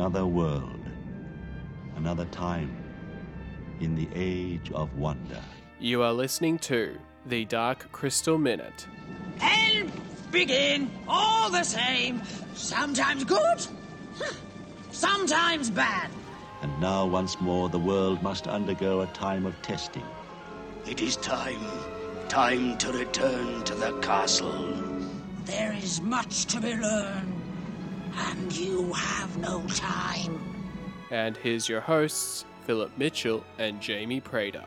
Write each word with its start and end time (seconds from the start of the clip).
another 0.00 0.24
world, 0.24 0.80
another 1.96 2.24
time, 2.24 2.74
in 3.80 3.94
the 3.94 4.08
age 4.14 4.72
of 4.72 4.96
wonder. 4.96 5.42
You 5.78 6.02
are 6.02 6.14
listening 6.14 6.58
to 6.60 6.96
The 7.26 7.44
Dark 7.44 7.92
Crystal 7.92 8.38
Minute. 8.38 8.86
And 9.42 9.92
begin 10.30 10.90
all 11.06 11.50
the 11.50 11.64
same. 11.64 12.22
Sometimes 12.54 13.24
good, 13.24 13.66
sometimes 14.90 15.68
bad. 15.68 16.10
And 16.62 16.80
now, 16.80 17.04
once 17.04 17.38
more, 17.38 17.68
the 17.68 17.78
world 17.78 18.22
must 18.22 18.48
undergo 18.48 19.02
a 19.02 19.06
time 19.08 19.44
of 19.44 19.60
testing. 19.60 20.06
It 20.86 21.02
is 21.02 21.16
time. 21.16 21.60
Time 22.30 22.78
to 22.78 22.90
return 22.90 23.64
to 23.64 23.74
the 23.74 23.92
castle. 24.00 24.74
There 25.44 25.74
is 25.74 26.00
much 26.00 26.46
to 26.46 26.58
be 26.58 26.74
learned, 26.74 27.29
and 28.28 28.52
you 28.56 28.92
have 28.92 29.36
no 29.38 29.62
time. 29.68 30.38
And 31.10 31.36
here's 31.36 31.68
your 31.68 31.80
hosts, 31.80 32.44
Philip 32.66 32.96
Mitchell 32.98 33.44
and 33.58 33.80
Jamie 33.80 34.20
Prater. 34.20 34.64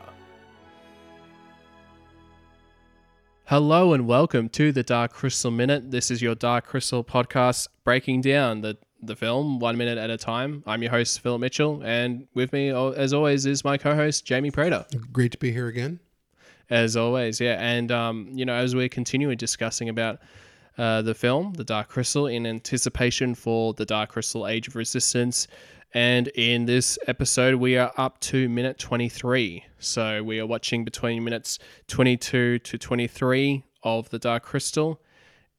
Hello 3.46 3.92
and 3.92 4.06
welcome 4.06 4.48
to 4.50 4.72
the 4.72 4.82
Dark 4.82 5.12
Crystal 5.12 5.50
Minute. 5.50 5.90
This 5.90 6.10
is 6.10 6.20
your 6.20 6.34
Dark 6.34 6.66
Crystal 6.66 7.04
podcast 7.04 7.68
breaking 7.84 8.22
down 8.22 8.62
the, 8.62 8.76
the 9.02 9.14
film 9.14 9.60
one 9.60 9.76
minute 9.76 9.98
at 9.98 10.10
a 10.10 10.16
time. 10.16 10.62
I'm 10.66 10.82
your 10.82 10.90
host, 10.90 11.20
Philip 11.20 11.40
Mitchell, 11.40 11.82
and 11.84 12.26
with 12.34 12.52
me, 12.52 12.70
as 12.70 13.12
always, 13.12 13.46
is 13.46 13.62
my 13.62 13.78
co 13.78 13.94
host, 13.94 14.24
Jamie 14.24 14.50
Prater. 14.50 14.86
Great 15.12 15.32
to 15.32 15.38
be 15.38 15.52
here 15.52 15.68
again. 15.68 16.00
As 16.70 16.96
always, 16.96 17.40
yeah. 17.40 17.56
And, 17.60 17.92
um, 17.92 18.30
you 18.32 18.46
know, 18.46 18.54
as 18.54 18.74
we're 18.74 18.88
continuing 18.88 19.36
discussing 19.36 19.90
about 19.90 20.20
uh, 20.76 21.02
the 21.02 21.14
film, 21.14 21.52
The 21.54 21.64
Dark 21.64 21.88
Crystal, 21.88 22.26
in 22.26 22.46
anticipation 22.46 23.34
for 23.34 23.74
The 23.74 23.84
Dark 23.84 24.10
Crystal 24.10 24.46
Age 24.46 24.68
of 24.68 24.76
Resistance. 24.76 25.46
And 25.92 26.28
in 26.28 26.66
this 26.66 26.98
episode, 27.06 27.54
we 27.54 27.78
are 27.78 27.92
up 27.96 28.18
to 28.20 28.48
minute 28.48 28.78
23. 28.78 29.64
So 29.78 30.22
we 30.22 30.40
are 30.40 30.46
watching 30.46 30.84
between 30.84 31.22
minutes 31.22 31.60
22 31.86 32.58
to 32.58 32.78
23 32.78 33.64
of 33.84 34.08
The 34.10 34.18
Dark 34.18 34.42
Crystal. 34.42 35.00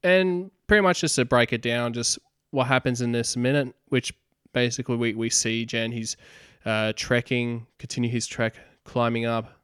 And 0.04 0.52
pretty 0.68 0.82
much 0.82 1.02
just 1.02 1.16
to 1.16 1.26
break 1.26 1.54
it 1.54 1.62
down, 1.62 1.94
just 1.94 2.20
what 2.52 2.68
happens 2.68 3.02
in 3.02 3.14
this 3.14 3.38
minute, 3.38 3.74
which 3.90 4.14
basically 4.52 4.98
we, 4.98 5.14
we 5.14 5.30
see 5.30 5.66
Jen, 5.66 5.92
he's 5.92 6.18
uh, 6.66 6.92
trekking, 6.96 7.68
continue 7.80 8.10
his 8.10 8.28
trek, 8.28 8.56
climbing 8.84 9.26
up 9.26 9.60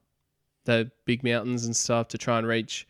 the 0.66 0.92
big 1.06 1.24
mountains 1.24 1.66
and 1.66 1.76
stuff 1.76 2.08
to 2.10 2.18
try 2.18 2.38
and 2.38 2.48
reach 2.48 2.88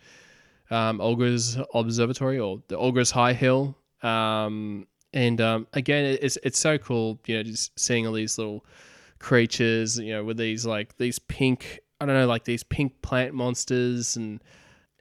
um, 0.72 1.00
observatory 1.02 2.40
or 2.40 2.64
the 2.70 2.78
Aughra's 2.78 3.12
High 3.12 3.34
Hill. 3.34 3.78
Um, 4.02 4.88
and 5.14 5.42
um, 5.42 5.68
again, 5.74 6.18
it's 6.22 6.38
it's 6.44 6.58
so 6.58 6.78
cool, 6.78 7.20
you 7.28 7.36
know, 7.38 7.44
just 7.44 7.78
seeing 7.78 8.08
all 8.08 8.14
these 8.14 8.38
little 8.38 8.66
creatures, 9.20 10.00
you 10.00 10.14
know, 10.14 10.24
with 10.24 10.38
these 10.38 10.66
like 10.66 10.98
these 10.98 11.20
pink, 11.20 11.82
I 12.00 12.06
don't 12.06 12.16
know, 12.16 12.28
like 12.28 12.46
these 12.46 12.64
pink 12.64 13.02
plant 13.02 13.34
monsters, 13.34 14.16
and 14.16 14.42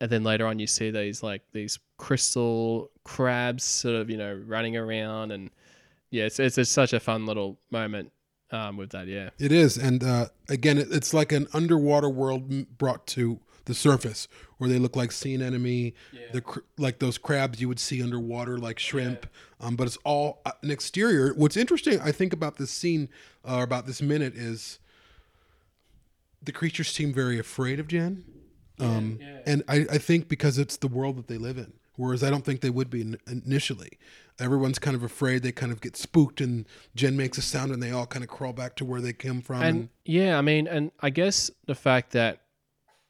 and 0.01 0.11
then 0.11 0.25
later 0.25 0.47
on 0.47 0.59
you 0.59 0.67
see 0.67 0.91
these 0.91 1.23
like 1.23 1.43
these 1.53 1.79
crystal 1.97 2.91
crabs, 3.05 3.63
sort 3.63 3.95
of, 3.95 4.11
you 4.11 4.17
know, 4.17 4.35
running 4.47 4.77
around, 4.77 5.31
and 5.31 5.51
yeah, 6.11 6.25
it's 6.25 6.41
it's, 6.41 6.59
it's 6.59 6.71
such 6.71 6.93
a 6.93 6.99
fun 6.99 7.25
little 7.25 7.61
moment 7.71 8.11
um, 8.51 8.77
with 8.77 8.91
that, 8.91 9.07
yeah. 9.07 9.31
It 9.39 9.53
is, 9.53 9.79
and 9.79 10.03
uh, 10.03 10.27
again, 10.49 10.77
it, 10.77 10.89
it's 10.91 11.15
like 11.15 11.31
an 11.31 11.47
underwater 11.55 12.09
world 12.09 12.77
brought 12.79 13.07
to 13.09 13.39
the 13.65 13.75
surface, 13.75 14.29
where 14.59 14.69
they 14.69 14.79
look 14.79 14.97
like 14.97 15.13
sea 15.13 15.35
anemone, 15.35 15.93
the 16.33 16.41
cr- 16.41 16.61
like 16.79 16.99
those 16.99 17.19
crabs 17.19 17.61
you 17.61 17.69
would 17.69 17.81
see 17.81 18.03
underwater, 18.03 18.59
like 18.59 18.79
shrimp. 18.79 19.27
Um, 19.61 19.77
but 19.77 19.87
it's 19.87 19.99
all 20.05 20.41
uh, 20.47 20.53
an 20.63 20.71
exterior. 20.71 21.35
What's 21.35 21.57
interesting, 21.57 22.01
I 22.01 22.13
think, 22.13 22.33
about 22.33 22.57
this 22.57 22.71
scene 22.71 23.09
uh, 23.49 23.57
or 23.57 23.63
about 23.63 23.87
this 23.87 24.01
minute 24.01 24.35
is 24.35 24.79
the 26.43 26.53
creatures 26.53 26.89
seem 26.89 27.13
very 27.13 27.39
afraid 27.39 27.79
of 27.79 27.89
Jen, 27.89 28.25
um, 28.79 29.19
and 29.45 29.63
I, 29.69 29.87
I 29.91 29.99
think 29.99 30.29
because 30.29 30.59
it's 30.59 30.79
the 30.79 30.89
world 30.89 31.17
that 31.17 31.29
they 31.29 31.37
live 31.39 31.59
in. 31.59 31.75
Whereas 31.97 32.23
I 32.23 32.31
don't 32.31 32.47
think 32.47 32.63
they 32.63 32.71
would 32.71 32.89
be 32.89 33.15
initially. 33.27 33.99
Everyone's 34.39 34.79
kind 34.79 34.97
of 34.97 35.03
afraid. 35.03 35.43
They 35.43 35.53
kind 35.53 35.71
of 35.71 35.83
get 35.83 35.99
spooked, 35.99 36.41
and 36.41 36.65
Jen 36.95 37.15
makes 37.15 37.37
a 37.37 37.43
sound, 37.43 37.73
and 37.73 37.83
they 37.83 37.91
all 37.91 38.07
kind 38.07 38.25
of 38.25 38.31
crawl 38.31 38.55
back 38.55 38.75
to 38.77 38.87
where 38.87 39.03
they 39.03 39.13
came 39.13 39.43
from. 39.43 39.61
And 39.61 39.89
yeah, 40.07 40.39
I 40.39 40.41
mean, 40.41 40.67
and 40.67 40.93
I 41.01 41.11
guess 41.11 41.51
the 41.67 41.75
fact 41.75 42.13
that 42.13 42.41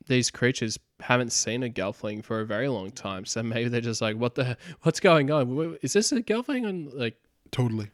these 0.07 0.31
creatures 0.31 0.79
haven't 1.01 1.33
seen 1.33 1.63
a 1.63 1.69
gelfling 1.69 2.25
for 2.25 2.41
a 2.41 2.47
very 2.47 2.69
long 2.69 2.91
time, 2.91 3.25
so 3.25 3.43
maybe 3.43 3.69
they're 3.69 3.81
just 3.81 4.01
like, 4.01 4.17
"What 4.17 4.35
the? 4.35 4.57
What's 4.83 5.01
going 5.01 5.31
on? 5.31 5.79
Is 5.83 5.93
this 5.93 6.13
a 6.13 6.23
gelfling?" 6.23 6.69
And 6.69 6.93
like, 6.93 7.17
totally. 7.51 7.91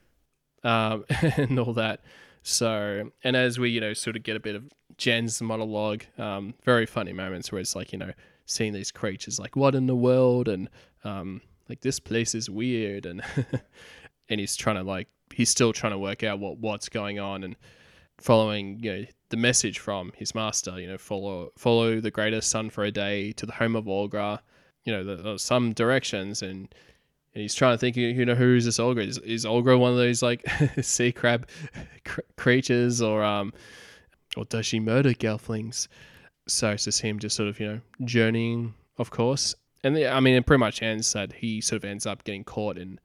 um, 0.65 1.05
and 1.37 1.59
all 1.59 1.72
that. 1.75 2.00
So, 2.43 3.11
and 3.25 3.34
as 3.34 3.59
we, 3.59 3.71
you 3.71 3.81
know, 3.81 3.93
sort 3.93 4.15
of 4.15 4.22
get 4.22 4.37
a 4.37 4.41
bit 4.41 4.55
of 4.55 4.65
Jen's 4.99 5.43
monologue, 5.43 6.05
um, 6.17 6.55
very 6.65 6.87
funny 6.87 7.12
moments 7.12 7.50
where 7.50 7.61
it's 7.61 7.75
like, 7.75 7.93
you 7.93 7.99
know, 7.99 8.12
seeing 8.47 8.73
these 8.73 8.93
creatures, 8.93 9.41
like, 9.41 9.56
what 9.56 9.75
in 9.75 9.88
the 9.88 9.97
world? 9.97 10.47
And, 10.47 10.69
um, 11.03 11.41
like, 11.69 11.81
this 11.81 11.99
place 11.99 12.37
is 12.37 12.49
weird. 12.49 13.05
And, 13.05 13.21
and 14.28 14.38
he's 14.38 14.55
trying 14.55 14.77
to, 14.77 14.84
like, 14.84 15.09
he's 15.34 15.50
still 15.50 15.73
trying 15.73 15.91
to 15.91 15.99
work 15.99 16.23
out 16.23 16.38
what, 16.38 16.59
what's 16.59 16.88
going 16.88 17.19
on 17.19 17.43
and 17.43 17.56
following, 18.19 18.78
you 18.82 18.93
know, 18.93 19.04
the 19.31 19.37
message 19.37 19.78
from 19.78 20.12
his 20.16 20.34
master, 20.34 20.78
you 20.81 20.87
know, 20.87 20.99
follow, 20.99 21.50
follow 21.56 22.00
the 22.00 22.10
greatest 22.10 22.49
sun 22.50 22.71
for 22.71 22.84
a 22.84 22.91
day 22.91 23.32
to 23.32 23.47
the 23.47 23.53
home 23.53 23.77
of 23.77 23.87
Aughra, 23.87 24.41
you 24.84 24.93
know, 24.93 25.04
the, 25.04 25.16
the, 25.16 25.38
some 25.38 25.72
directions. 25.72 26.43
And, 26.43 26.72
and 27.37 27.43
he's 27.43 27.55
trying 27.55 27.75
to 27.75 27.78
think, 27.78 27.97
you 27.97 28.25
know, 28.25 28.34
who 28.34 28.55
is 28.56 28.65
this 28.65 28.78
Aughra? 28.78 29.06
Is, 29.06 29.19
is 29.19 29.44
Aughra 29.44 29.78
one 29.78 29.91
of 29.91 29.99
those 29.99 30.22
like 30.22 30.43
sea 30.81 31.12
crab 31.12 31.47
cr- 32.06 32.21
creatures, 32.38 33.03
or 33.03 33.22
um, 33.22 33.53
or 34.38 34.47
does 34.47 34.65
she 34.65 34.81
murder 34.81 35.10
gelflings? 35.10 35.88
So 36.49 36.71
it's 36.71 36.84
just 36.84 37.03
him, 37.03 37.19
just 37.19 37.37
sort 37.37 37.50
of 37.50 37.60
you 37.60 37.66
know 37.66 37.81
journeying, 38.05 38.72
of 38.97 39.10
course. 39.10 39.55
And 39.84 39.94
the, 39.94 40.10
I 40.10 40.21
mean, 40.21 40.34
it 40.34 40.47
pretty 40.47 40.60
much 40.60 40.82
ends 40.82 41.12
that 41.12 41.31
he 41.31 41.60
sort 41.60 41.82
of 41.82 41.84
ends 41.84 42.06
up 42.06 42.25
getting 42.25 42.43
caught 42.43 42.78
in 42.78 42.99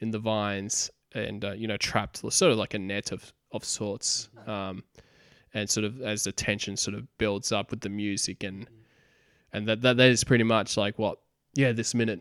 in 0.00 0.10
the 0.10 0.18
vines 0.18 0.90
and 1.14 1.42
uh, 1.42 1.52
you 1.52 1.66
know 1.66 1.78
trapped, 1.78 2.18
sort 2.30 2.52
of 2.52 2.58
like 2.58 2.74
a 2.74 2.78
net 2.78 3.10
of 3.10 3.32
of 3.52 3.64
sorts. 3.64 4.28
Um, 4.46 4.84
and 5.54 5.68
sort 5.68 5.84
of 5.84 6.02
as 6.02 6.24
the 6.24 6.32
tension 6.32 6.76
sort 6.76 6.94
of 6.94 7.06
builds 7.18 7.52
up 7.52 7.70
with 7.70 7.80
the 7.80 7.88
music 7.88 8.44
and 8.44 8.68
and 9.52 9.66
that 9.66 9.80
that, 9.80 9.96
that 9.96 10.10
is 10.10 10.24
pretty 10.24 10.44
much 10.44 10.76
like 10.76 10.98
what 10.98 11.18
yeah 11.54 11.72
this 11.72 11.94
minute 11.94 12.20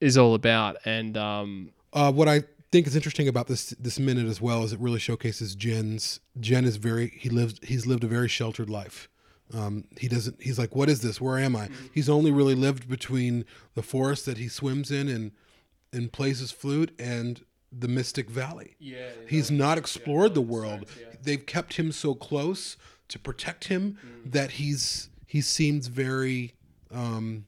is 0.00 0.16
all 0.16 0.34
about. 0.34 0.76
And 0.84 1.16
um, 1.16 1.72
Uh, 1.92 2.10
what 2.10 2.28
I 2.28 2.44
think 2.70 2.86
is 2.86 2.96
interesting 2.96 3.28
about 3.28 3.46
this 3.46 3.70
this 3.78 3.98
minute 3.98 4.26
as 4.26 4.40
well 4.40 4.64
is 4.64 4.72
it 4.72 4.80
really 4.80 4.98
showcases 4.98 5.54
Jen's. 5.54 6.20
Jen 6.40 6.64
is 6.64 6.76
very 6.76 7.12
he 7.18 7.28
lives 7.28 7.60
he's 7.62 7.86
lived 7.86 8.04
a 8.04 8.08
very 8.08 8.28
sheltered 8.28 8.70
life. 8.70 9.08
Um, 9.54 9.84
he 9.98 10.08
doesn't. 10.08 10.40
He's 10.40 10.58
like, 10.58 10.74
what 10.74 10.88
is 10.88 11.02
this? 11.02 11.20
Where 11.20 11.38
am 11.38 11.54
I? 11.54 11.68
He's 11.92 12.08
only 12.08 12.30
really 12.30 12.54
lived 12.54 12.88
between 12.88 13.44
the 13.74 13.82
forest 13.82 14.24
that 14.24 14.38
he 14.38 14.48
swims 14.48 14.90
in 14.90 15.08
and 15.08 15.32
and 15.92 16.10
plays 16.10 16.38
his 16.38 16.50
flute 16.50 16.94
and 16.98 17.44
the 17.76 17.88
Mystic 17.88 18.28
Valley. 18.28 18.76
Yeah, 18.78 19.08
he's 19.28 19.50
not 19.50 19.78
explored 19.78 20.34
the 20.34 20.40
world. 20.42 20.86
They've 21.22 21.44
kept 21.44 21.74
him 21.74 21.92
so 21.92 22.14
close 22.14 22.76
to 23.08 23.18
protect 23.18 23.64
him 23.64 23.98
that 24.24 24.52
he's 24.52 25.08
he 25.26 25.40
seems 25.40 25.86
very 25.86 26.54
um, 26.90 27.46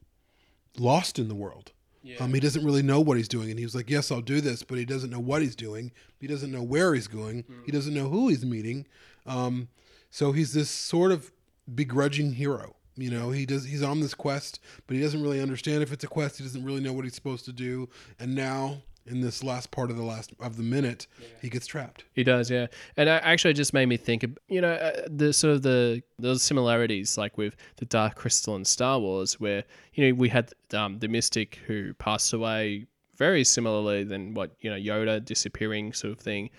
lost 0.79 1.19
in 1.19 1.29
the 1.29 1.35
world. 1.35 1.73
Um, 2.21 2.35
he 2.35 2.41
doesn't 2.41 2.65
really 2.65 2.83
know 2.83 3.01
what 3.01 3.17
he's 3.17 3.29
doing, 3.29 3.49
and 3.51 3.59
he 3.59 3.65
was 3.65 3.75
like, 3.75 3.89
"Yes, 3.91 4.11
I'll 4.11 4.21
do 4.21 4.41
this," 4.41 4.63
but 4.63 4.79
he 4.79 4.85
doesn't 4.85 5.11
know 5.11 5.21
what 5.21 5.41
he's 5.43 5.57
doing. 5.57 5.91
He 6.19 6.27
doesn't 6.27 6.51
know 6.53 6.63
where 6.63 6.95
he's 6.95 7.07
going. 7.09 7.45
He 7.65 7.73
doesn't 7.73 7.95
know 7.95 8.09
who 8.09 8.29
he's 8.29 8.45
meeting. 8.45 8.87
Um, 9.27 9.69
so 10.11 10.33
he's 10.33 10.53
this 10.53 10.71
sort 10.71 11.13
of 11.13 11.33
begrudging 11.75 12.35
hero. 12.35 12.77
You 12.97 13.11
know, 13.11 13.31
he 13.31 13.47
does. 13.47 13.65
He's 13.65 13.83
on 13.83 14.01
this 14.01 14.15
quest, 14.15 14.61
but 14.87 14.97
he 14.97 15.03
doesn't 15.03 15.23
really 15.23 15.41
understand 15.41 15.83
if 15.83 15.93
it's 15.93 16.05
a 16.05 16.09
quest. 16.09 16.39
He 16.39 16.45
doesn't 16.45 16.65
really 16.65 16.81
know 16.83 16.93
what 16.93 17.05
he's 17.05 17.15
supposed 17.15 17.45
to 17.47 17.53
do. 17.53 17.89
And 18.21 18.35
now, 18.35 18.83
in 19.07 19.21
this 19.21 19.45
last 19.45 19.71
part 19.71 19.91
of 19.91 19.97
the 19.97 20.03
last 20.03 20.33
of 20.41 20.57
the 20.57 20.63
minute, 20.63 21.07
he 21.41 21.49
gets 21.49 21.67
trapped. 21.67 22.05
He 22.13 22.25
does, 22.25 22.51
yeah. 22.51 22.67
And 22.97 23.09
uh, 23.09 23.21
actually, 23.23 23.51
it 23.51 23.55
just 23.55 23.75
made 23.75 23.87
me 23.87 23.97
think, 23.97 24.23
of, 24.23 24.39
you 24.49 24.61
know, 24.61 24.73
uh, 24.73 25.03
the 25.09 25.33
sort 25.33 25.55
of 25.55 25.63
the 25.63 26.03
those 26.19 26.43
similarities, 26.43 27.19
like 27.19 27.37
with 27.37 27.57
the 27.77 27.85
Dark 27.85 28.15
Crystal 28.15 28.57
and 28.57 28.67
Star 28.67 28.99
Wars, 28.99 29.39
where 29.39 29.65
you 29.95 30.09
know 30.09 30.15
we 30.15 30.29
had 30.29 30.53
um, 30.73 30.99
the 30.99 31.09
Mystic 31.09 31.59
who 31.67 31.95
passed 31.95 32.33
away 32.33 32.87
very 33.17 33.45
similarly 33.45 34.05
than 34.05 34.35
what 34.35 34.57
you 34.61 34.71
know 34.71 34.77
Yoda 34.77 35.25
disappearing 35.25 35.93
sort 35.93 36.13
of 36.13 36.19
thing. 36.19 36.51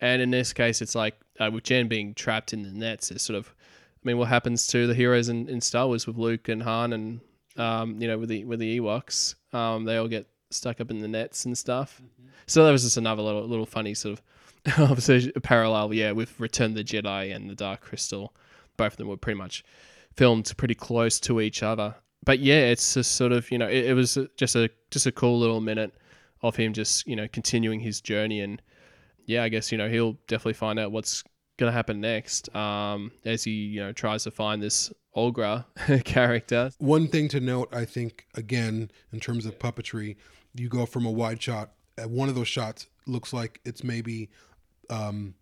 And 0.00 0.20
in 0.20 0.30
this 0.30 0.52
case, 0.52 0.82
it's 0.82 0.94
like 0.94 1.14
uh, 1.40 1.50
with 1.52 1.64
Jen 1.64 1.88
being 1.88 2.14
trapped 2.14 2.52
in 2.52 2.62
the 2.62 2.70
nets. 2.70 3.10
It's 3.10 3.24
sort 3.24 3.38
of, 3.38 3.54
I 4.04 4.06
mean, 4.06 4.18
what 4.18 4.28
happens 4.28 4.66
to 4.68 4.86
the 4.86 4.94
heroes 4.94 5.28
in, 5.28 5.48
in 5.48 5.60
Star 5.60 5.86
Wars 5.86 6.06
with 6.06 6.16
Luke 6.16 6.48
and 6.48 6.62
Han, 6.62 6.92
and 6.92 7.20
um, 7.56 8.00
you 8.00 8.08
know, 8.08 8.18
with 8.18 8.28
the 8.28 8.44
with 8.44 8.58
the 8.58 8.78
Ewoks, 8.78 9.34
um, 9.54 9.84
they 9.84 9.96
all 9.96 10.08
get 10.08 10.26
stuck 10.54 10.80
up 10.80 10.90
in 10.90 11.00
the 11.00 11.08
nets 11.08 11.44
and 11.44 11.56
stuff. 11.56 12.00
Mm-hmm. 12.02 12.28
So 12.46 12.64
that 12.64 12.72
was 12.72 12.82
just 12.82 12.96
another 12.96 13.22
little 13.22 13.46
little 13.46 13.66
funny 13.66 13.94
sort 13.94 14.18
of 14.18 14.22
obviously 14.78 15.30
parallel, 15.42 15.92
yeah, 15.92 16.12
with 16.12 16.38
Return 16.40 16.70
of 16.70 16.76
the 16.76 16.84
Jedi 16.84 17.34
and 17.34 17.50
the 17.50 17.54
Dark 17.54 17.82
Crystal. 17.82 18.34
Both 18.76 18.94
of 18.94 18.96
them 18.98 19.08
were 19.08 19.16
pretty 19.16 19.38
much 19.38 19.64
filmed 20.14 20.52
pretty 20.56 20.74
close 20.74 21.20
to 21.20 21.40
each 21.40 21.62
other. 21.62 21.94
But 22.24 22.38
yeah, 22.38 22.66
it's 22.66 22.94
just 22.94 23.12
sort 23.12 23.32
of 23.32 23.50
you 23.50 23.58
know 23.58 23.68
it, 23.68 23.86
it 23.86 23.94
was 23.94 24.18
just 24.36 24.56
a 24.56 24.70
just 24.90 25.06
a 25.06 25.12
cool 25.12 25.38
little 25.38 25.60
minute 25.60 25.94
of 26.42 26.56
him 26.56 26.72
just 26.72 27.06
you 27.06 27.16
know 27.16 27.28
continuing 27.28 27.80
his 27.80 28.00
journey 28.00 28.40
and 28.40 28.60
yeah, 29.26 29.42
I 29.42 29.48
guess 29.48 29.72
you 29.72 29.78
know 29.78 29.88
he'll 29.88 30.16
definitely 30.26 30.54
find 30.54 30.78
out 30.78 30.92
what's 30.92 31.24
gonna 31.56 31.72
happen 31.72 32.00
next 32.00 32.54
um, 32.54 33.12
as 33.24 33.44
he 33.44 33.52
you 33.52 33.80
know 33.80 33.92
tries 33.92 34.24
to 34.24 34.30
find 34.30 34.62
this 34.62 34.92
Aughra 35.16 35.64
character. 36.04 36.70
One 36.78 37.08
thing 37.08 37.28
to 37.28 37.40
note, 37.40 37.68
I 37.72 37.84
think, 37.84 38.26
again, 38.34 38.90
in 39.12 39.20
terms 39.20 39.46
of 39.46 39.58
puppetry, 39.58 40.16
you 40.54 40.68
go 40.68 40.86
from 40.86 41.06
a 41.06 41.10
wide 41.10 41.40
shot. 41.42 41.70
At 41.96 42.10
one 42.10 42.28
of 42.28 42.34
those 42.34 42.48
shots 42.48 42.88
looks 43.06 43.32
like 43.32 43.60
it's 43.64 43.84
maybe 43.84 44.30
um, 44.90 45.34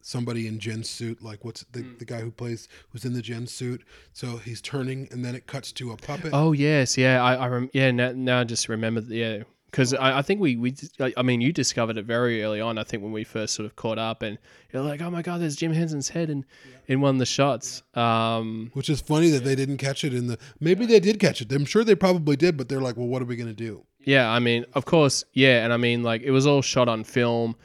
somebody 0.00 0.46
in 0.46 0.58
Jen's 0.58 0.88
suit, 0.88 1.22
like 1.22 1.44
what's 1.44 1.64
the, 1.72 1.82
the 1.98 2.04
guy 2.06 2.20
who 2.20 2.30
plays 2.30 2.68
who's 2.90 3.04
in 3.04 3.12
the 3.12 3.20
Jen 3.20 3.46
suit. 3.46 3.84
So 4.14 4.38
he's 4.38 4.62
turning, 4.62 5.08
and 5.10 5.22
then 5.24 5.34
it 5.34 5.46
cuts 5.46 5.72
to 5.72 5.92
a 5.92 5.96
puppet. 5.96 6.30
Oh 6.32 6.52
yes, 6.52 6.96
yeah, 6.96 7.22
I, 7.22 7.34
I 7.34 7.48
rem- 7.48 7.70
yeah 7.74 7.90
now, 7.90 8.12
now 8.14 8.40
I 8.40 8.44
just 8.44 8.68
remember 8.68 9.00
yeah 9.00 9.42
because 9.70 9.94
I, 9.94 10.18
I 10.18 10.22
think 10.22 10.40
we 10.40 10.56
we 10.56 10.74
I 11.00 11.12
I 11.16 11.22
mean 11.22 11.40
you 11.40 11.52
discovered 11.52 11.96
it 11.98 12.04
very 12.04 12.42
early 12.42 12.60
on. 12.60 12.78
I 12.78 12.84
think 12.84 13.02
when 13.02 13.12
we 13.12 13.24
first 13.24 13.54
sort 13.54 13.66
of 13.66 13.76
caught 13.76 13.98
up 13.98 14.22
and 14.22 14.38
you're 14.72 14.82
like, 14.82 15.00
oh 15.02 15.10
my 15.10 15.22
god, 15.22 15.40
there's 15.40 15.56
Jim 15.56 15.72
Henson's 15.72 16.08
head 16.08 16.30
in 16.30 16.44
in 16.86 17.00
one 17.00 17.16
of 17.16 17.18
the 17.18 17.26
shots. 17.26 17.82
Um, 17.94 18.70
Which 18.74 18.88
is 18.88 19.00
funny 19.00 19.30
that 19.30 19.44
they 19.44 19.54
didn't 19.54 19.78
catch 19.78 20.04
it 20.04 20.14
in 20.14 20.26
the. 20.26 20.38
Maybe 20.60 20.86
they 20.86 21.00
did 21.00 21.18
catch 21.18 21.40
it. 21.40 21.52
I'm 21.52 21.64
sure 21.64 21.84
they 21.84 21.94
probably 21.94 22.36
did, 22.36 22.56
but 22.56 22.68
they're 22.68 22.80
like, 22.80 22.96
well, 22.96 23.08
what 23.08 23.22
are 23.22 23.26
we 23.26 23.36
going 23.36 23.48
to 23.48 23.54
do? 23.54 23.84
Yeah, 24.04 24.30
I 24.30 24.38
mean, 24.38 24.64
of 24.74 24.84
course, 24.86 25.24
yeah, 25.32 25.64
and 25.64 25.72
I 25.72 25.76
mean, 25.76 26.02
like 26.02 26.22
it 26.22 26.30
was 26.30 26.46
all 26.46 26.62
shot 26.62 26.88
on 26.88 27.04
film. 27.04 27.56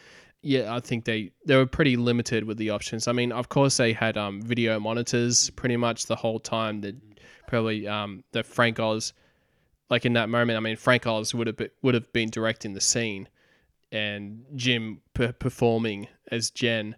Yeah, 0.42 0.76
I 0.76 0.82
think 0.82 1.06
they 1.06 1.32
they 1.46 1.56
were 1.56 1.66
pretty 1.66 1.96
limited 1.96 2.44
with 2.44 2.58
the 2.58 2.70
options. 2.70 3.08
I 3.08 3.14
mean, 3.14 3.32
of 3.32 3.48
course, 3.48 3.78
they 3.78 3.94
had 3.94 4.18
um, 4.18 4.42
video 4.42 4.78
monitors 4.80 5.50
pretty 5.52 5.78
much 5.78 6.08
the 6.08 6.18
whole 6.18 6.40
time. 6.40 6.82
That 6.82 6.96
probably 7.48 7.88
um, 7.88 8.24
that 8.34 8.46
Frank 8.46 8.80
Oz, 8.80 9.14
like 9.94 10.08
in 10.08 10.14
that 10.14 10.28
moment, 10.28 10.58
I 10.58 10.60
mean, 10.60 10.76
Frank 10.76 11.06
Oz 11.06 11.36
would 11.36 11.46
have 11.46 11.56
be, 11.58 11.70
would 11.84 11.94
have 11.94 12.12
been 12.14 12.32
directing 12.32 12.74
the 12.74 12.82
scene, 12.82 13.30
and 13.92 14.44
Jim 14.56 15.02
per- 15.14 15.34
performing 15.34 16.08
as 16.32 16.50
Jen. 16.50 16.96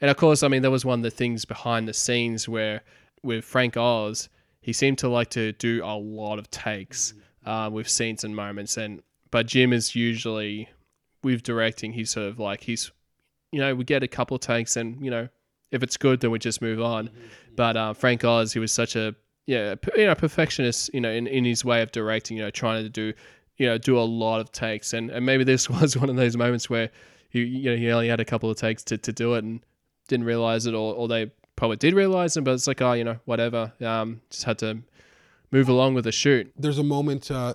And 0.00 0.10
of 0.10 0.16
course, 0.16 0.42
I 0.42 0.48
mean, 0.48 0.62
there 0.62 0.70
was 0.70 0.82
one 0.82 1.00
of 1.00 1.02
the 1.02 1.10
things 1.10 1.44
behind 1.44 1.86
the 1.86 1.92
scenes 1.92 2.48
where 2.48 2.80
with 3.22 3.44
Frank 3.44 3.76
Oz, 3.76 4.30
he 4.62 4.72
seemed 4.72 4.96
to 5.00 5.10
like 5.10 5.28
to 5.32 5.52
do 5.52 5.82
a 5.84 5.94
lot 5.94 6.38
of 6.38 6.50
takes 6.50 7.12
uh, 7.44 7.68
with 7.70 7.86
scenes 7.86 8.24
and 8.24 8.34
moments. 8.34 8.78
And 8.78 9.02
but 9.30 9.46
Jim 9.46 9.74
is 9.74 9.94
usually 9.94 10.70
with 11.22 11.42
directing, 11.42 11.92
he's 11.92 12.08
sort 12.08 12.28
of 12.28 12.38
like 12.38 12.62
he's, 12.62 12.90
you 13.52 13.60
know, 13.60 13.74
we 13.74 13.84
get 13.84 14.02
a 14.02 14.08
couple 14.08 14.36
of 14.36 14.40
takes, 14.40 14.74
and 14.76 15.04
you 15.04 15.10
know, 15.10 15.28
if 15.70 15.82
it's 15.82 15.98
good, 15.98 16.20
then 16.20 16.30
we 16.30 16.38
just 16.38 16.62
move 16.62 16.80
on. 16.80 17.10
But 17.54 17.76
uh, 17.76 17.92
Frank 17.92 18.24
Oz, 18.24 18.54
he 18.54 18.58
was 18.58 18.72
such 18.72 18.96
a 18.96 19.14
yeah, 19.46 19.76
you 19.96 20.06
know, 20.06 20.14
perfectionist, 20.14 20.90
you 20.92 21.00
know, 21.00 21.10
in, 21.10 21.26
in 21.26 21.44
his 21.44 21.64
way 21.64 21.82
of 21.82 21.92
directing, 21.92 22.36
you 22.36 22.42
know, 22.42 22.50
trying 22.50 22.82
to 22.82 22.88
do, 22.88 23.12
you 23.56 23.66
know, 23.66 23.78
do 23.78 23.98
a 23.98 24.00
lot 24.02 24.40
of 24.40 24.52
takes, 24.52 24.92
and, 24.92 25.10
and 25.10 25.24
maybe 25.24 25.44
this 25.44 25.70
was 25.70 25.96
one 25.96 26.10
of 26.10 26.16
those 26.16 26.36
moments 26.36 26.68
where 26.68 26.90
he, 27.30 27.42
you 27.42 27.70
know, 27.70 27.76
he 27.76 27.90
only 27.90 28.08
had 28.08 28.20
a 28.20 28.24
couple 28.24 28.50
of 28.50 28.56
takes 28.56 28.82
to, 28.84 28.98
to 28.98 29.12
do 29.12 29.34
it 29.34 29.44
and 29.44 29.60
didn't 30.08 30.26
realize 30.26 30.66
it, 30.66 30.74
or, 30.74 30.94
or 30.94 31.08
they 31.08 31.30
probably 31.54 31.76
did 31.76 31.94
realize 31.94 32.36
it, 32.36 32.42
but 32.42 32.52
it's 32.52 32.66
like, 32.66 32.82
oh, 32.82 32.92
you 32.92 33.04
know, 33.04 33.18
whatever, 33.24 33.72
um, 33.80 34.20
just 34.30 34.44
had 34.44 34.58
to 34.58 34.78
move 35.50 35.68
along 35.68 35.94
with 35.94 36.04
the 36.04 36.12
shoot. 36.12 36.52
There's 36.58 36.78
a 36.78 36.84
moment, 36.84 37.30
uh, 37.30 37.54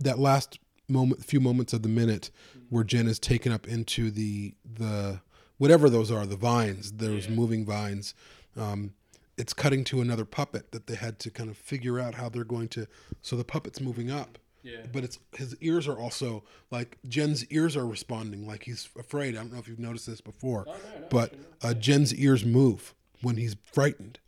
that 0.00 0.18
last 0.18 0.58
moment, 0.88 1.24
few 1.24 1.40
moments 1.40 1.72
of 1.72 1.82
the 1.82 1.88
minute, 1.88 2.30
where 2.70 2.84
Jen 2.84 3.06
is 3.06 3.18
taken 3.18 3.52
up 3.52 3.66
into 3.66 4.10
the 4.10 4.54
the 4.74 5.20
whatever 5.56 5.90
those 5.90 6.10
are, 6.10 6.26
the 6.26 6.36
vines, 6.36 6.92
those 6.92 7.28
moving 7.28 7.64
vines. 7.64 8.14
Um, 8.56 8.92
it's 9.38 9.52
cutting 9.54 9.84
to 9.84 10.00
another 10.00 10.24
puppet 10.24 10.72
that 10.72 10.86
they 10.86 10.96
had 10.96 11.18
to 11.20 11.30
kind 11.30 11.48
of 11.48 11.56
figure 11.56 11.98
out 11.98 12.14
how 12.14 12.28
they're 12.28 12.44
going 12.44 12.68
to. 12.68 12.86
So 13.22 13.36
the 13.36 13.44
puppet's 13.44 13.80
moving 13.80 14.10
up. 14.10 14.38
Yeah. 14.62 14.78
But 14.92 15.04
it's 15.04 15.18
his 15.36 15.56
ears 15.60 15.86
are 15.86 15.96
also 15.98 16.42
like 16.70 16.98
Jen's 17.06 17.46
ears 17.46 17.76
are 17.76 17.86
responding 17.86 18.46
like 18.46 18.64
he's 18.64 18.88
afraid. 18.98 19.34
I 19.36 19.38
don't 19.38 19.52
know 19.52 19.58
if 19.60 19.68
you've 19.68 19.78
noticed 19.78 20.06
this 20.06 20.20
before, 20.20 20.66
but 21.10 21.34
uh, 21.62 21.74
Jen's 21.74 22.12
ears 22.14 22.44
move 22.44 22.94
when 23.22 23.36
he's 23.36 23.56
frightened. 23.72 24.18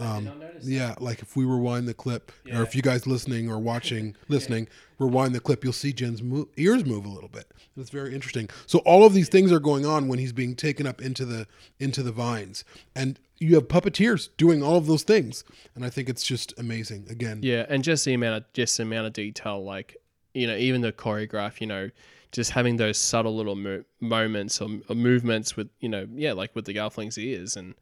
Um, 0.00 0.30
yeah, 0.62 0.94
like 0.98 1.20
if 1.20 1.36
we 1.36 1.44
rewind 1.44 1.86
the 1.86 1.94
clip, 1.94 2.32
or 2.52 2.62
if 2.62 2.74
you 2.74 2.82
guys 2.82 3.06
listening 3.06 3.50
or 3.50 3.58
watching, 3.58 4.16
listening, 4.28 4.68
rewind 4.98 5.34
the 5.34 5.40
clip, 5.40 5.62
you'll 5.62 5.72
see 5.72 5.92
Jen's 5.92 6.22
mo- 6.22 6.48
ears 6.56 6.84
move 6.86 7.04
a 7.04 7.08
little 7.08 7.28
bit. 7.28 7.52
It's 7.76 7.90
very 7.90 8.14
interesting. 8.14 8.48
So 8.66 8.80
all 8.80 9.04
of 9.04 9.14
these 9.14 9.28
things 9.28 9.52
are 9.52 9.60
going 9.60 9.86
on 9.86 10.08
when 10.08 10.18
he's 10.18 10.32
being 10.32 10.54
taken 10.56 10.86
up 10.86 11.00
into 11.00 11.24
the 11.24 11.46
into 11.78 12.02
the 12.02 12.12
vines, 12.12 12.64
and 12.94 13.18
you 13.38 13.54
have 13.54 13.68
puppeteers 13.68 14.28
doing 14.36 14.62
all 14.62 14.76
of 14.76 14.86
those 14.86 15.02
things, 15.02 15.44
and 15.74 15.84
I 15.84 15.90
think 15.90 16.08
it's 16.08 16.24
just 16.24 16.58
amazing. 16.58 17.06
Again, 17.08 17.40
Yeah, 17.42 17.64
and 17.68 17.82
just 17.84 18.04
the 18.04 18.14
amount 18.14 18.36
of 18.44 18.52
just 18.52 18.76
the 18.76 18.82
amount 18.82 19.06
of 19.06 19.12
detail, 19.12 19.62
like 19.64 19.96
you 20.34 20.46
know, 20.46 20.56
even 20.56 20.80
the 20.82 20.92
choreograph, 20.92 21.60
you 21.60 21.66
know, 21.66 21.90
just 22.32 22.50
having 22.52 22.76
those 22.76 22.98
subtle 22.98 23.34
little 23.36 23.56
mo- 23.56 23.84
moments 24.00 24.60
or, 24.60 24.68
or 24.88 24.94
movements 24.94 25.56
with 25.56 25.68
you 25.80 25.88
know, 25.88 26.06
yeah, 26.14 26.32
like 26.32 26.54
with 26.54 26.66
the 26.66 26.74
Gelfling's 26.74 27.18
ears 27.18 27.56
and 27.56 27.74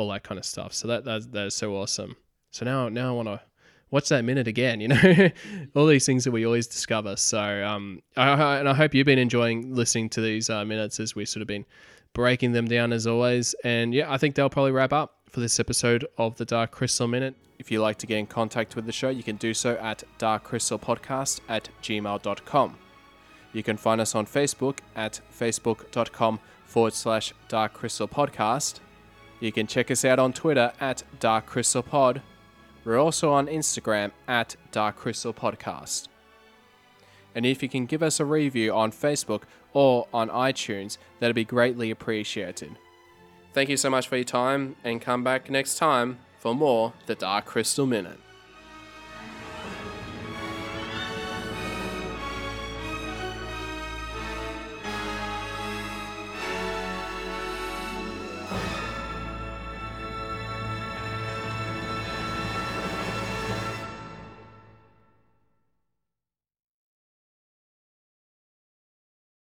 all 0.00 0.08
that 0.10 0.24
kind 0.24 0.38
of 0.38 0.44
stuff. 0.44 0.74
So 0.74 0.88
that 0.88 1.04
that 1.04 1.32
that 1.32 1.46
is 1.46 1.54
so 1.54 1.76
awesome. 1.76 2.16
So 2.50 2.64
now 2.64 2.88
now 2.88 3.10
I 3.10 3.12
want 3.12 3.28
to 3.28 3.40
watch 3.90 4.08
that 4.08 4.24
minute 4.24 4.48
again. 4.48 4.80
You 4.80 4.88
know, 4.88 5.30
all 5.74 5.86
these 5.86 6.06
things 6.06 6.24
that 6.24 6.30
we 6.30 6.46
always 6.46 6.66
discover. 6.66 7.16
So 7.16 7.64
um, 7.64 8.02
I, 8.16 8.30
I, 8.30 8.58
and 8.58 8.68
I 8.68 8.74
hope 8.74 8.94
you've 8.94 9.06
been 9.06 9.18
enjoying 9.18 9.74
listening 9.74 10.08
to 10.10 10.20
these 10.20 10.50
uh, 10.50 10.64
minutes 10.64 11.00
as 11.00 11.14
we 11.14 11.24
sort 11.24 11.42
of 11.42 11.48
been 11.48 11.66
breaking 12.12 12.52
them 12.52 12.66
down 12.66 12.92
as 12.92 13.06
always. 13.06 13.54
And 13.64 13.94
yeah, 13.94 14.12
I 14.12 14.18
think 14.18 14.34
they'll 14.34 14.50
probably 14.50 14.72
wrap 14.72 14.92
up 14.92 15.18
for 15.28 15.40
this 15.40 15.60
episode 15.60 16.06
of 16.18 16.36
the 16.36 16.44
Dark 16.44 16.72
Crystal 16.72 17.06
Minute. 17.06 17.36
If 17.58 17.70
you'd 17.70 17.82
like 17.82 17.98
to 17.98 18.06
get 18.06 18.18
in 18.18 18.26
contact 18.26 18.74
with 18.74 18.86
the 18.86 18.92
show, 18.92 19.10
you 19.10 19.22
can 19.22 19.36
do 19.36 19.54
so 19.54 19.76
at 19.76 20.02
darkcrystalpodcast 20.18 21.40
at 21.48 21.68
gmail.com. 21.82 22.78
You 23.52 23.62
can 23.62 23.76
find 23.76 24.00
us 24.00 24.14
on 24.14 24.26
Facebook 24.26 24.78
at 24.96 25.20
facebook.com 25.36 26.40
forward 26.64 26.94
slash 26.94 27.34
Dark 27.48 27.74
Crystal 27.74 28.08
Podcast. 28.08 28.80
You 29.40 29.50
can 29.52 29.66
check 29.66 29.90
us 29.90 30.04
out 30.04 30.18
on 30.18 30.32
Twitter 30.34 30.72
at 30.80 31.02
Dark 31.18 31.46
Crystal 31.46 31.82
Pod. 31.82 32.20
We're 32.84 32.98
also 32.98 33.32
on 33.32 33.46
Instagram 33.46 34.12
at 34.28 34.56
Dark 34.70 34.96
Crystal 34.96 35.32
Podcast. 35.32 36.08
And 37.34 37.46
if 37.46 37.62
you 37.62 37.68
can 37.68 37.86
give 37.86 38.02
us 38.02 38.20
a 38.20 38.24
review 38.24 38.74
on 38.74 38.92
Facebook 38.92 39.42
or 39.72 40.06
on 40.12 40.28
iTunes, 40.28 40.98
that'd 41.18 41.34
be 41.34 41.44
greatly 41.44 41.90
appreciated. 41.90 42.76
Thank 43.52 43.68
you 43.68 43.76
so 43.76 43.90
much 43.90 44.08
for 44.08 44.16
your 44.16 44.24
time, 44.24 44.76
and 44.84 45.00
come 45.00 45.24
back 45.24 45.50
next 45.50 45.76
time 45.78 46.18
for 46.38 46.54
more 46.54 46.92
The 47.06 47.14
Dark 47.14 47.46
Crystal 47.46 47.86
Minute. 47.86 48.18